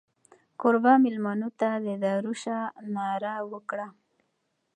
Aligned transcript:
کوربه 0.59 0.93
مېلمنو 1.03 1.49
ته 1.59 1.69
د 1.85 1.87
دارو 2.03 2.33
شه 2.43 2.57
ناره 2.95 3.33
وکړه. 3.51 3.87